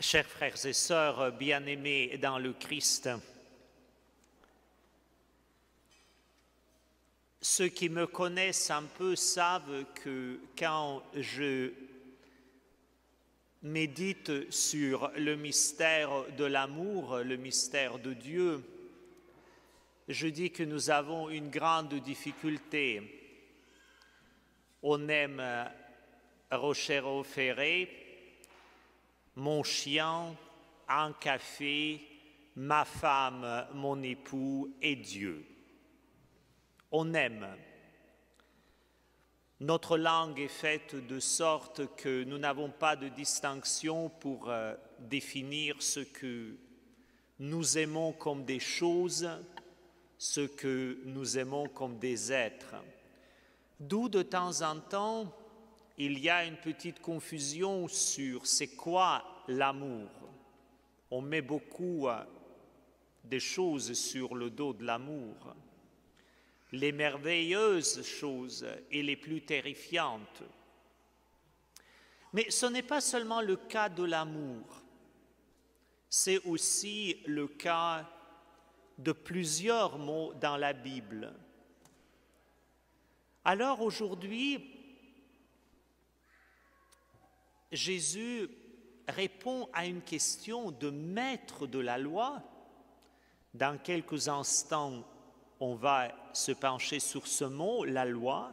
[0.00, 3.08] Chers frères et sœurs bien-aimés dans le Christ,
[7.40, 11.72] ceux qui me connaissent un peu savent que quand je
[13.62, 18.62] médite sur le mystère de l'amour, le mystère de Dieu,
[20.06, 23.02] je dis que nous avons une grande difficulté.
[24.80, 25.42] On aime
[26.52, 28.07] Rochero Ferré,
[29.38, 30.36] mon chien,
[30.88, 32.00] un café,
[32.56, 35.46] ma femme, mon époux et Dieu.
[36.90, 37.46] On aime.
[39.60, 45.82] Notre langue est faite de sorte que nous n'avons pas de distinction pour euh, définir
[45.82, 46.56] ce que
[47.38, 49.28] nous aimons comme des choses,
[50.16, 52.74] ce que nous aimons comme des êtres.
[53.78, 55.32] D'où de temps en temps,
[55.98, 60.08] il y a une petite confusion sur c'est quoi l'amour.
[61.10, 62.22] On met beaucoup euh,
[63.24, 65.54] de choses sur le dos de l'amour.
[66.70, 70.42] Les merveilleuses choses et les plus terrifiantes.
[72.32, 74.82] Mais ce n'est pas seulement le cas de l'amour,
[76.10, 78.08] c'est aussi le cas
[78.98, 81.32] de plusieurs mots dans la Bible.
[83.44, 84.77] Alors aujourd'hui,
[87.72, 88.48] Jésus
[89.08, 92.42] répond à une question de maître de la loi.
[93.54, 95.04] Dans quelques instants,
[95.60, 98.52] on va se pencher sur ce mot, la loi.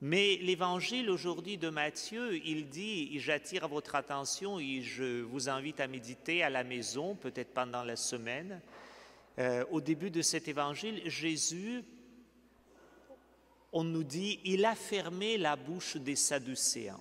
[0.00, 5.86] Mais l'évangile aujourd'hui de Matthieu, il dit, j'attire votre attention et je vous invite à
[5.86, 8.60] méditer à la maison, peut-être pendant la semaine.
[9.38, 11.82] Euh, au début de cet évangile, Jésus,
[13.72, 17.00] on nous dit, il a fermé la bouche des Sadducéens.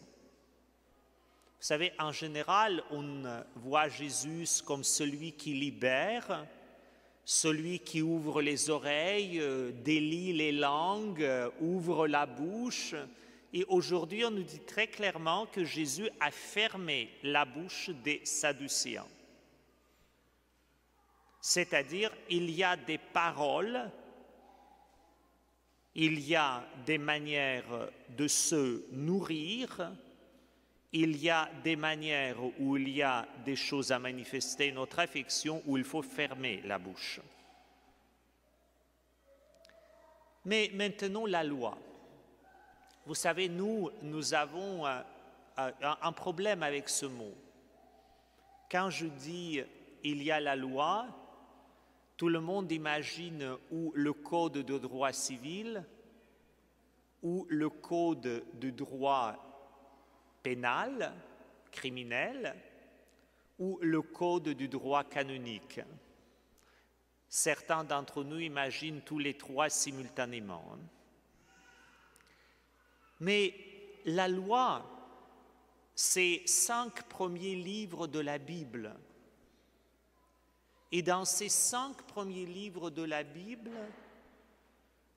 [1.60, 3.24] Vous savez, en général, on
[3.56, 6.46] voit Jésus comme celui qui libère,
[7.26, 12.94] celui qui ouvre les oreilles, euh, délie les langues, euh, ouvre la bouche.
[13.52, 19.08] Et aujourd'hui, on nous dit très clairement que Jésus a fermé la bouche des Sadducéens.
[21.42, 23.90] C'est-à-dire, il y a des paroles,
[25.96, 29.92] il y a des manières de se nourrir,
[30.98, 35.62] il y a des manières où il y a des choses à manifester notre affection
[35.66, 37.20] où il faut fermer la bouche.
[40.46, 41.78] Mais maintenant la loi.
[43.06, 45.04] Vous savez, nous, nous avons un,
[45.58, 47.34] un problème avec ce mot.
[48.72, 49.62] Quand je dis
[50.02, 51.08] il y a la loi,
[52.16, 55.84] tout le monde imagine ou le code de droit civil
[57.22, 59.55] ou le code de droit
[60.46, 61.12] pénal,
[61.72, 62.56] criminel,
[63.58, 65.82] ou le code du droit canonique.
[67.28, 70.78] Certains d'entre nous imaginent tous les trois simultanément.
[73.22, 73.56] Mais
[74.06, 74.86] la loi,
[75.96, 78.96] c'est cinq premiers livres de la Bible.
[80.92, 83.72] Et dans ces cinq premiers livres de la Bible,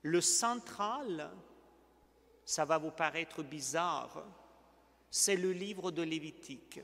[0.01, 1.29] le central,
[2.45, 4.23] ça va vous paraître bizarre,
[5.11, 6.81] c'est le livre de Lévitique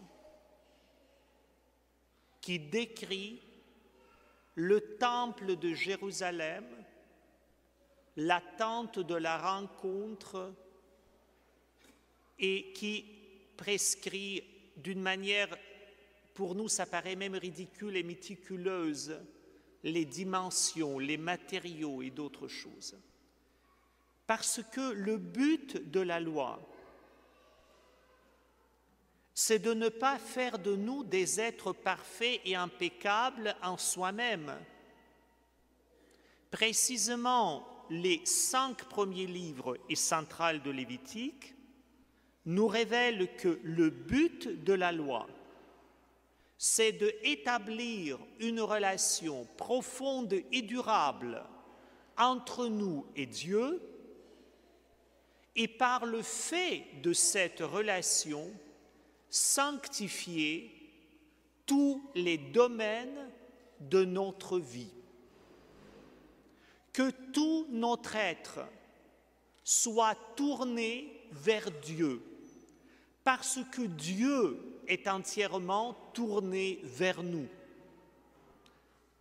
[2.42, 3.42] qui décrit
[4.56, 6.66] le temple de Jérusalem,
[8.18, 10.54] l'attente de la rencontre
[12.40, 13.06] et qui
[13.58, 14.44] prescrit
[14.78, 15.58] d'une manière,
[16.34, 19.20] pour nous ça paraît même ridicule et méticuleuse,
[19.84, 22.98] les dimensions, les matériaux et d'autres choses.
[24.28, 26.60] Parce que le but de la loi,
[29.38, 34.56] c'est de ne pas faire de nous des êtres parfaits et impeccables en soi-même.
[36.52, 41.54] Précisément, les cinq premiers livres et centrales de Lévitique
[42.46, 45.28] nous révèlent que le but de la loi,
[46.58, 51.44] c'est d'établir une relation profonde et durable
[52.18, 53.82] entre nous et Dieu,
[55.58, 58.50] et par le fait de cette relation,
[59.30, 60.72] sanctifier
[61.66, 63.30] tous les domaines
[63.80, 64.92] de notre vie.
[66.94, 68.60] Que tout notre être
[69.64, 72.22] soit tourné vers Dieu,
[73.24, 74.58] parce que Dieu
[74.88, 77.48] est entièrement tourné vers nous.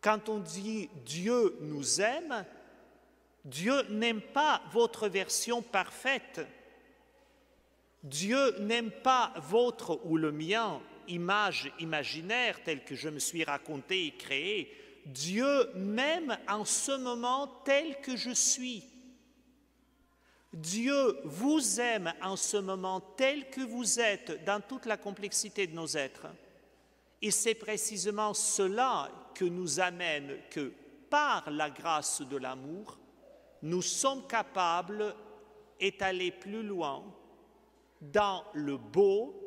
[0.01, 2.45] Quand on dit Dieu nous aime,
[3.45, 6.47] Dieu n'aime pas votre version parfaite.
[8.05, 14.07] Dieu n'aime pas votre ou le mien image imaginaire telle que je me suis raconté
[14.07, 14.71] et créé,
[15.07, 18.85] Dieu m'aime en ce moment tel que je suis.
[20.53, 25.75] Dieu vous aime en ce moment tel que vous êtes dans toute la complexité de
[25.75, 26.27] nos êtres.
[27.23, 30.73] Et c'est précisément cela que nous amène que
[31.09, 32.99] par la grâce de l'amour,
[33.63, 35.15] nous sommes capables
[35.99, 37.03] d'aller plus loin
[38.13, 39.41] dans le beau,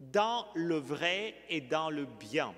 [0.00, 2.54] dans le vrai et dans le bien.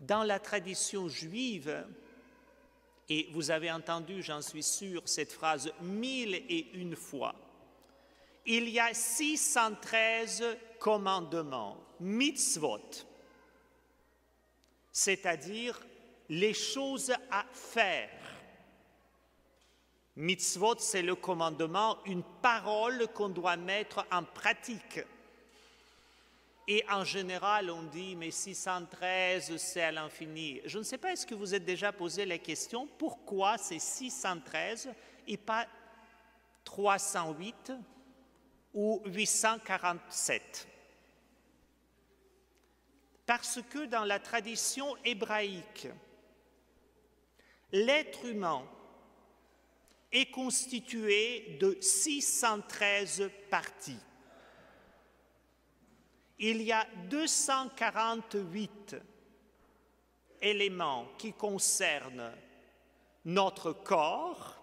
[0.00, 1.86] Dans la tradition juive,
[3.08, 7.34] et vous avez entendu, j'en suis sûr, cette phrase mille et une fois,
[8.44, 10.44] il y a 613
[10.78, 13.06] commandements, mitzvot,
[14.92, 15.80] c'est-à-dire
[16.28, 18.25] les choses à faire.
[20.16, 25.00] Mitzvot, c'est le commandement, une parole qu'on doit mettre en pratique.
[26.68, 30.60] Et en général, on dit, mais 613, c'est à l'infini.
[30.64, 34.88] Je ne sais pas, est-ce que vous êtes déjà posé la question, pourquoi c'est 613
[35.28, 35.66] et pas
[36.64, 37.72] 308
[38.74, 40.66] ou 847
[43.26, 45.88] Parce que dans la tradition hébraïque,
[47.70, 48.66] l'être humain
[50.12, 53.98] est constitué de 613 parties.
[56.38, 58.96] Il y a 248
[60.40, 62.32] éléments qui concernent
[63.24, 64.62] notre corps,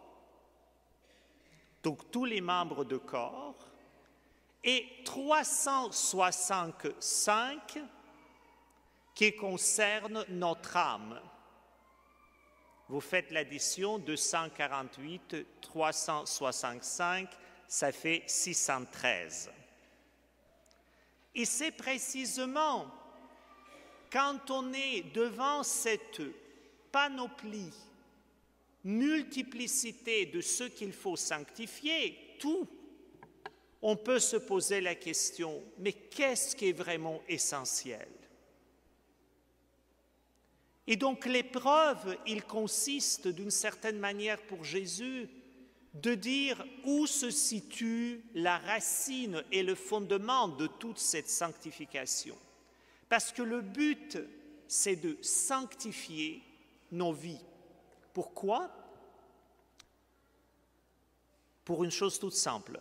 [1.81, 3.57] donc tous les membres de corps,
[4.63, 7.80] et 365
[9.13, 11.19] qui concernent notre âme.
[12.94, 17.28] Vous faites l'addition 248, 365,
[17.68, 19.50] ça fait 613.
[21.34, 22.86] Et c'est précisément
[24.12, 26.22] quand on est devant cette
[26.92, 27.74] panoplie,
[28.84, 32.68] multiplicité de ce qu'il faut sanctifier, tout,
[33.81, 38.07] on peut se poser la question, mais qu'est-ce qui est vraiment essentiel?
[40.88, 45.30] Et donc l'épreuve, il consiste d'une certaine manière pour Jésus
[45.94, 52.38] de dire où se situe la racine et le fondement de toute cette sanctification.
[53.09, 54.18] Parce que le but,
[54.68, 56.41] c'est de sanctifier
[56.91, 57.45] nos vies.
[58.13, 58.71] Pourquoi?
[61.63, 62.79] Pour une chose toute simple.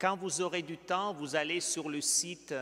[0.00, 2.54] Quand vous aurez du temps, vous allez sur le site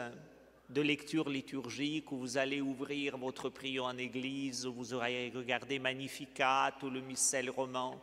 [0.69, 5.79] de lecture liturgique où vous allez ouvrir votre prière en église, où vous aurez regardé
[5.79, 8.01] Magnificat ou le missel roman.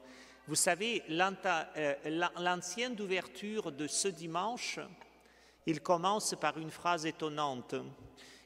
[0.47, 4.79] Vous savez, euh, l'ancienne ouverture de ce dimanche,
[5.65, 7.75] il commence par une phrase étonnante.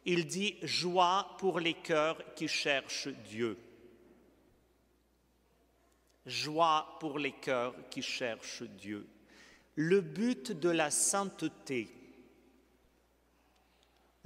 [0.06, 3.58] Il dit Joie pour les cœurs qui cherchent Dieu.
[6.26, 9.08] Joie pour les cœurs qui cherchent Dieu.
[9.76, 11.97] Le but de la sainteté,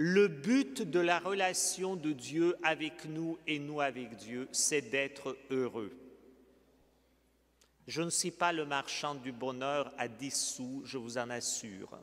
[0.03, 5.38] le but de la relation de Dieu avec nous et nous avec Dieu, c'est d'être
[5.51, 5.95] heureux.
[7.86, 12.00] Je ne suis pas le marchand du bonheur à dix sous, je vous en assure.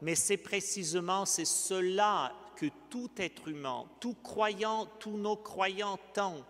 [0.00, 6.44] Mais c'est précisément c'est cela que tout être humain, tout croyant, tous nos croyants tendent.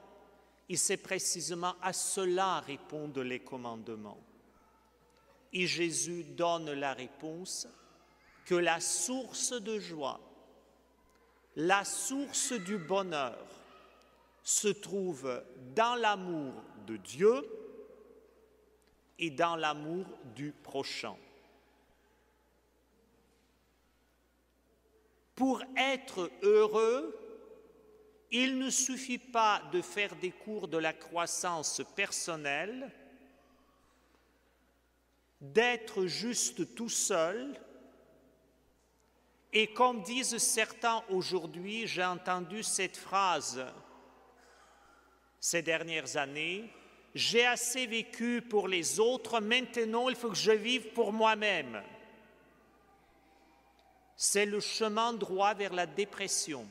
[0.68, 4.20] Et c'est précisément à cela répondent les commandements.
[5.54, 7.66] Et Jésus donne la réponse
[8.44, 10.20] que la source de joie,
[11.56, 13.38] la source du bonheur
[14.42, 15.42] se trouve
[15.74, 16.54] dans l'amour
[16.86, 17.44] de Dieu
[19.18, 21.16] et dans l'amour du prochain.
[25.34, 27.16] Pour être heureux,
[28.30, 32.90] il ne suffit pas de faire des cours de la croissance personnelle,
[35.40, 37.58] d'être juste tout seul,
[39.52, 43.64] et comme disent certains aujourd'hui, j'ai entendu cette phrase
[45.40, 46.70] ces dernières années,
[47.14, 51.82] j'ai assez vécu pour les autres, maintenant il faut que je vive pour moi-même.
[54.14, 56.68] C'est le chemin droit vers la dépression.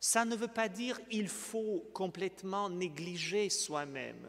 [0.00, 4.28] Ça ne veut pas dire qu'il faut complètement négliger soi-même.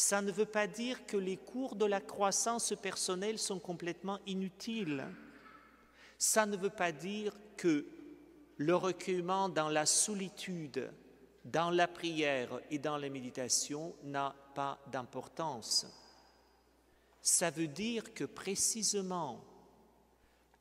[0.00, 5.06] Ça ne veut pas dire que les cours de la croissance personnelle sont complètement inutiles.
[6.16, 7.84] Ça ne veut pas dire que
[8.56, 10.90] le recueillement dans la solitude,
[11.44, 15.86] dans la prière et dans la méditation n'a pas d'importance.
[17.20, 19.44] ça veut dire que précisément,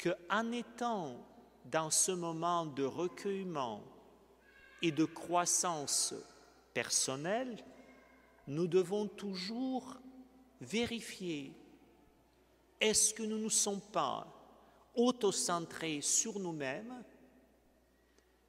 [0.03, 1.25] qu'en étant
[1.63, 3.81] dans ce moment de recueillement
[4.81, 6.13] et de croissance
[6.73, 7.63] personnelle,
[8.49, 9.97] nous devons toujours
[10.59, 11.53] vérifier
[12.81, 14.27] est-ce que nous ne sommes pas
[14.95, 17.03] autocentrés sur nous-mêmes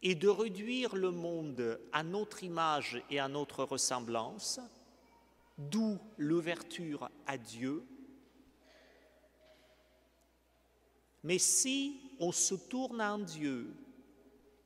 [0.02, 4.58] et de réduire le monde à notre image et à notre ressemblance,
[5.58, 7.84] d'où l'ouverture à Dieu.
[11.22, 13.70] Mais si on se tourne en Dieu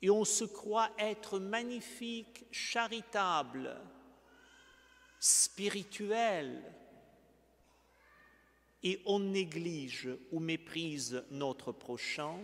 [0.00, 3.80] et on se croit être magnifique, charitable,
[5.24, 6.62] spirituel,
[8.82, 12.36] et on néglige ou méprise notre prochain,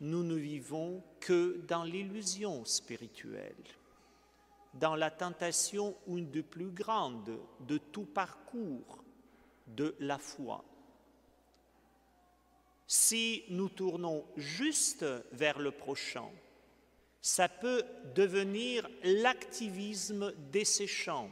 [0.00, 3.64] nous ne vivons que dans l'illusion spirituelle,
[4.74, 9.02] dans la tentation une des plus grandes de tout parcours
[9.68, 10.62] de la foi.
[12.86, 16.28] Si nous tournons juste vers le prochain,
[17.22, 17.82] ça peut
[18.14, 21.30] devenir l'activisme desséchant.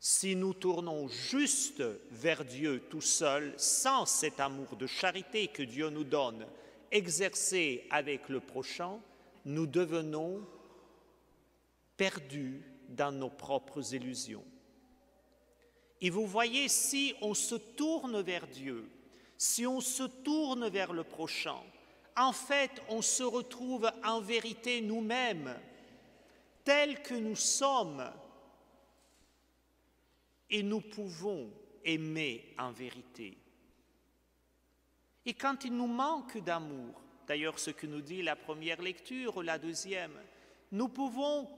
[0.00, 5.90] Si nous tournons juste vers Dieu tout seul, sans cet amour de charité que Dieu
[5.90, 6.46] nous donne,
[6.92, 9.00] exercé avec le prochain,
[9.44, 10.46] nous devenons
[11.96, 14.44] perdus dans nos propres illusions.
[16.00, 18.88] Et vous voyez, si on se tourne vers Dieu,
[19.36, 21.58] si on se tourne vers le prochain,
[22.16, 25.54] en fait, on se retrouve en vérité nous-mêmes,
[26.64, 28.08] tels que nous sommes,
[30.50, 31.50] et nous pouvons
[31.84, 33.36] aimer en vérité.
[35.26, 39.58] Et quand il nous manque d'amour, d'ailleurs ce que nous dit la première lecture la
[39.58, 40.18] deuxième,
[40.72, 41.48] nous pouvons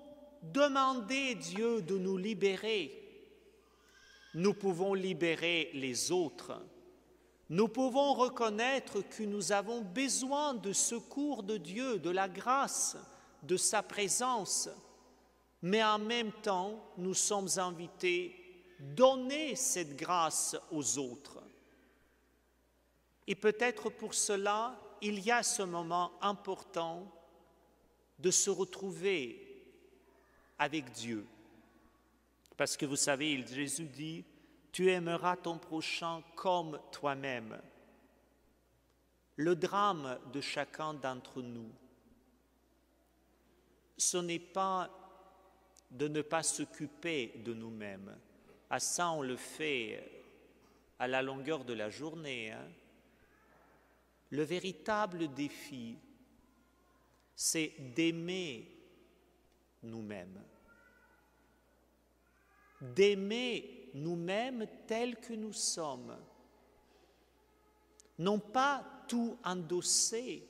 [0.42, 2.96] demander Dieu de nous libérer.
[4.34, 6.60] Nous pouvons libérer les autres
[7.50, 12.96] nous pouvons reconnaître que nous avons besoin de secours de Dieu, de la grâce,
[13.42, 14.68] de sa présence,
[15.60, 18.39] mais en même temps, nous sommes invités
[18.80, 21.42] donner cette grâce aux autres.
[23.26, 27.10] Et peut-être pour cela, il y a ce moment important
[28.18, 29.46] de se retrouver
[30.58, 31.26] avec Dieu.
[32.56, 34.24] Parce que vous savez, Jésus dit,
[34.72, 37.60] tu aimeras ton prochain comme toi-même.
[39.36, 41.70] Le drame de chacun d'entre nous,
[43.96, 44.90] ce n'est pas
[45.90, 48.16] de ne pas s'occuper de nous-mêmes.
[48.70, 50.02] À ça, on le fait
[50.98, 52.52] à la longueur de la journée.
[52.52, 52.68] Hein.
[54.30, 55.98] Le véritable défi,
[57.34, 58.70] c'est d'aimer
[59.82, 60.40] nous-mêmes,
[62.80, 66.16] d'aimer nous-mêmes tels que nous sommes.
[68.18, 70.46] Non pas tout endosser,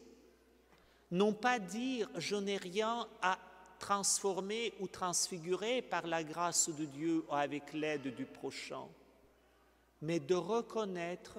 [1.10, 3.38] non pas dire je n'ai rien à
[3.80, 8.86] transformer ou transfigurer par la grâce de Dieu avec l'aide du prochain,
[10.00, 11.38] mais de reconnaître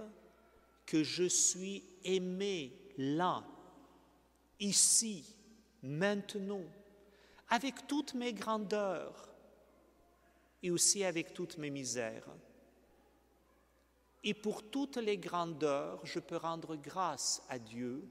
[0.86, 3.46] que je suis aimé là,
[4.60, 5.38] ici,
[5.82, 6.66] maintenant,
[7.48, 9.30] avec toutes mes grandeurs,
[10.64, 12.28] et aussi avec toutes mes misères.
[14.24, 18.08] Et pour toutes les grandeurs, je peux rendre grâce à Dieu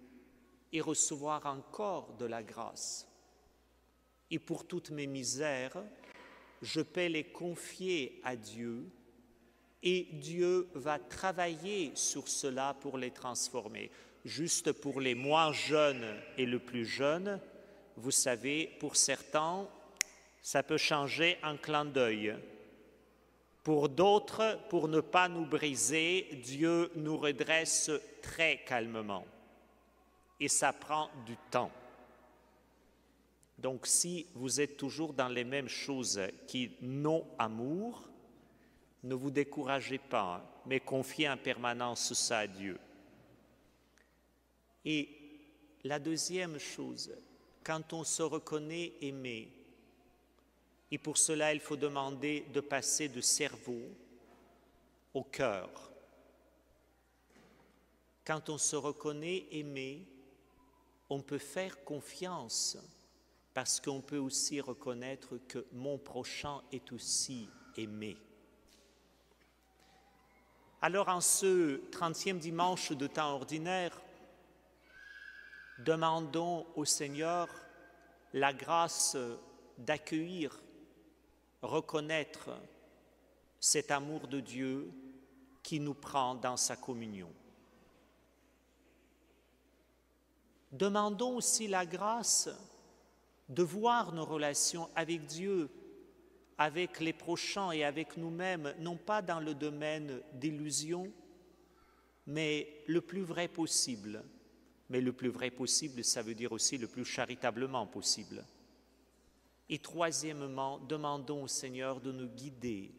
[0.73, 3.10] et recevoir encore de la grâce.
[4.31, 5.83] Et pour toutes mes misères,
[6.63, 8.85] je peux les confier à Dieu
[9.83, 13.91] et Dieu va travailler sur cela pour les transformer.
[14.25, 16.05] Juste pour les moins jeunes
[16.37, 17.41] et le plus jeune,
[17.97, 19.67] vous savez, pour certains,
[20.43, 22.35] ça peut changer en clin d'œil.
[23.63, 27.91] Pour d'autres, pour ne pas nous briser, Dieu nous redresse
[28.23, 29.27] très calmement.
[30.39, 31.71] Et ça prend du temps.
[33.61, 38.09] Donc si vous êtes toujours dans les mêmes choses qui n'ont amour,
[39.03, 42.79] ne vous découragez pas, mais confiez en permanence ça à Dieu.
[44.85, 45.09] Et
[45.85, 47.15] la deuxième chose,
[47.63, 49.53] quand on se reconnaît aimé,
[50.91, 53.83] et pour cela, il faut demander de passer du cerveau
[55.13, 55.69] au cœur.
[58.25, 60.07] Quand on se reconnaît aimé,
[61.11, 62.79] on peut faire confiance
[63.55, 68.17] parce qu'on peut aussi reconnaître que mon prochain est aussi aimé.
[70.83, 74.01] Alors en ce 30e dimanche de temps ordinaire,
[75.79, 77.49] demandons au Seigneur
[78.33, 79.17] la grâce
[79.77, 80.59] d'accueillir
[81.63, 82.51] reconnaître
[83.59, 84.91] cet amour de Dieu
[85.63, 87.31] qui nous prend dans sa communion.
[90.73, 92.49] Demandons aussi la grâce
[93.51, 95.69] de voir nos relations avec Dieu,
[96.57, 101.13] avec les prochains et avec nous-mêmes, non pas dans le domaine d'illusion,
[102.27, 104.23] mais le plus vrai possible.
[104.89, 108.45] Mais le plus vrai possible, ça veut dire aussi le plus charitablement possible.
[109.69, 112.93] Et troisièmement, demandons au Seigneur de nous guider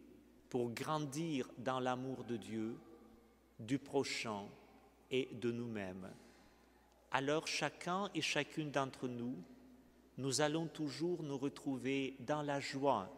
[0.50, 2.78] pour grandir dans l'amour de Dieu,
[3.60, 4.46] du prochain
[5.12, 6.10] et de nous-mêmes.
[7.12, 9.36] Alors chacun et chacune d'entre nous,
[10.18, 13.10] nous allons toujours nous retrouver dans la joie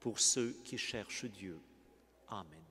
[0.00, 1.58] pour ceux qui cherchent Dieu.
[2.28, 2.65] Amen.